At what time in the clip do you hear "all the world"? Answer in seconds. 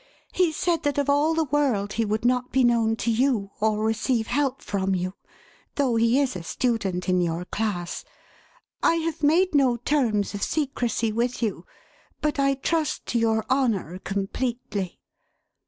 1.11-1.93